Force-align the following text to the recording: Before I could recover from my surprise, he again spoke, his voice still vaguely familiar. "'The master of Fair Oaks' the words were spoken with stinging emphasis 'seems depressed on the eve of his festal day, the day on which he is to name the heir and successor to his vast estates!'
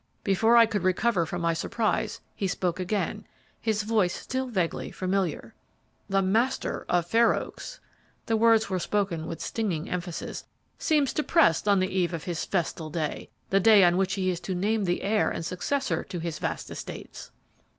Before 0.23 0.57
I 0.57 0.65
could 0.65 0.81
recover 0.81 1.27
from 1.27 1.43
my 1.43 1.53
surprise, 1.53 2.21
he 2.33 2.47
again 2.49 3.17
spoke, 3.19 3.25
his 3.61 3.83
voice 3.83 4.15
still 4.19 4.47
vaguely 4.47 4.89
familiar. 4.89 5.53
"'The 6.09 6.23
master 6.23 6.87
of 6.89 7.05
Fair 7.05 7.35
Oaks' 7.35 7.79
the 8.25 8.35
words 8.35 8.67
were 8.67 8.79
spoken 8.79 9.27
with 9.27 9.39
stinging 9.39 9.91
emphasis 9.91 10.43
'seems 10.79 11.13
depressed 11.13 11.67
on 11.67 11.79
the 11.79 11.95
eve 11.95 12.15
of 12.15 12.23
his 12.23 12.45
festal 12.45 12.89
day, 12.89 13.29
the 13.51 13.59
day 13.59 13.83
on 13.83 13.95
which 13.95 14.15
he 14.15 14.31
is 14.31 14.39
to 14.39 14.55
name 14.55 14.85
the 14.85 15.03
heir 15.03 15.29
and 15.29 15.45
successor 15.45 16.03
to 16.05 16.17
his 16.17 16.39
vast 16.39 16.71
estates!' 16.71 17.29